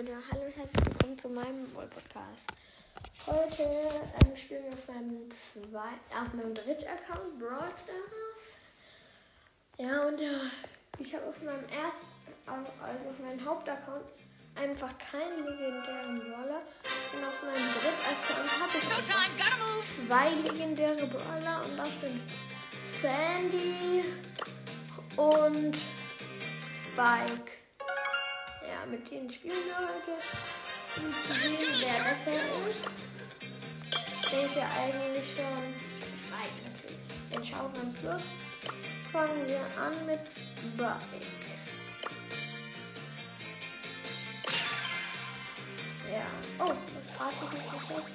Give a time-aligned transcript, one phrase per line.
[0.00, 2.48] Leute, hallo und herzlich willkommen zu meinem Woll Podcast.
[3.26, 3.64] Heute
[4.24, 8.56] ähm, spielen wir auf meinem zwei, auf meinem dritten Account Brawl Stars.
[9.76, 10.40] Ja und ja,
[10.98, 12.06] ich habe auf meinem ersten,
[12.46, 14.06] also auf meinem Hauptaccount
[14.54, 16.62] einfach keinen legendären Brawler
[17.12, 18.88] und auf meinem dritten Account habe ich
[20.08, 22.22] zwei legendäre Brawler und das sind
[23.02, 24.04] Sandy
[25.18, 25.76] und
[26.86, 27.59] Spike.
[28.80, 30.12] Ja, mit denen spielen wir heute.
[30.96, 32.88] Um zu sehen, wer besser ist.
[33.92, 35.64] Ich denke eigentlich schon
[36.16, 37.02] Spike natürlich.
[37.34, 38.22] Den Showdown Plus
[39.12, 41.26] fangen wir an mit Spike.
[46.10, 46.26] Ja.
[46.58, 48.14] Oh, das Grafik ist perfekt.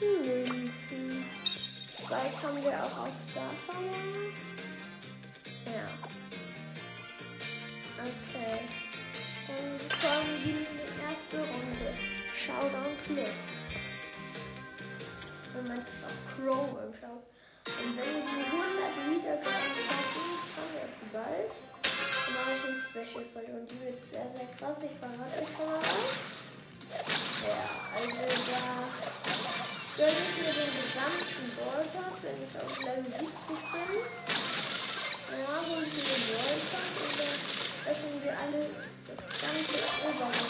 [0.00, 1.10] Münzen.
[1.10, 4.00] Spike haben wir auch auf Star Power.
[5.66, 5.88] Ja.
[7.98, 8.79] Okay.
[33.04, 33.90] 70 bin.
[35.30, 36.26] Ja, hole ich mir den
[36.60, 37.38] und dann
[37.92, 38.60] öffnen wir alle
[39.06, 40.48] das ganze Oberhaus.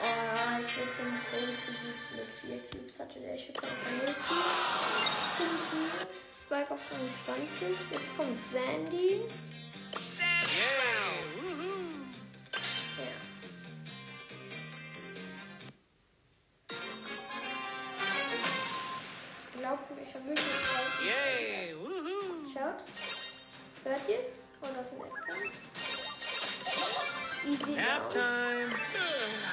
[0.00, 2.96] Oh, ich bin schon groß besiegt mit 4 Cubes.
[2.98, 5.12] Hatte der Schütze einfach 0 Cubes.
[5.36, 6.06] 5 Cubes.
[6.44, 7.76] Spike auf 23.
[7.92, 9.10] Jetzt kommt Sandy.
[9.98, 10.37] Yeah.
[27.64, 29.48] Ein Ash.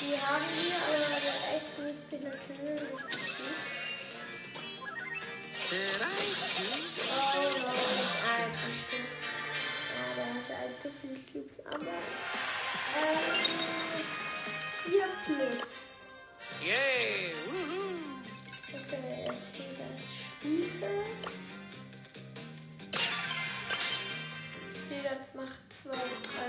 [0.00, 3.77] Die haben wir, aber der echt nicht natürlich gut.
[11.00, 11.96] Viele Cubes, aber
[12.98, 13.18] ähm,
[14.84, 15.68] 4 plus.
[16.62, 17.34] Yay.
[17.46, 17.98] Woohoo.
[18.68, 21.04] Okay, jetzt wieder Spiegel.
[24.86, 26.48] Okay, das macht zwei, drei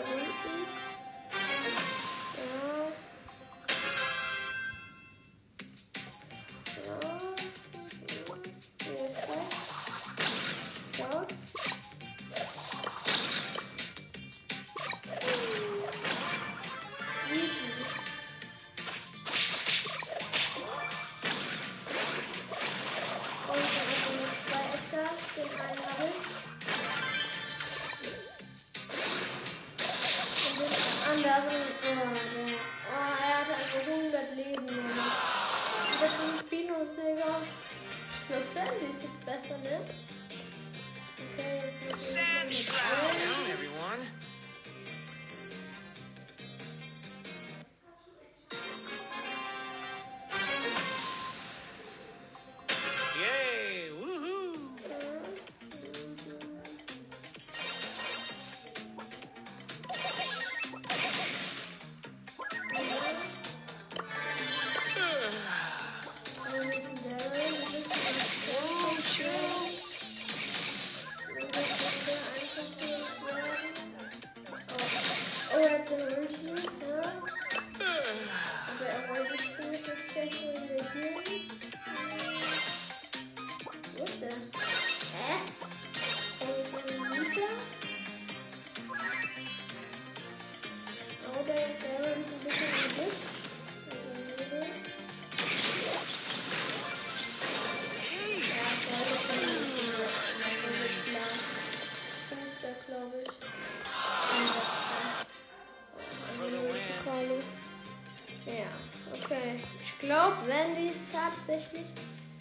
[110.09, 111.85] glaube, Sandy ist tatsächlich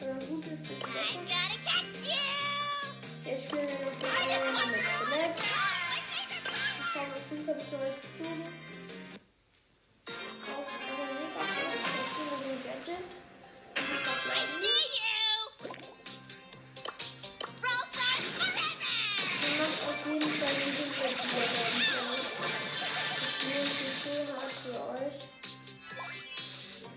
[0.00, 2.57] äh, gut ist bisschen besser.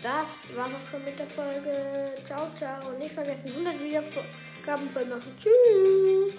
[0.02, 2.14] Das war's auch schon mit der Folge.
[2.26, 2.88] Ciao, ciao.
[2.88, 5.32] Und nicht vergessen, 100 Wiedergaben voll machen.
[5.38, 6.34] Tschüss.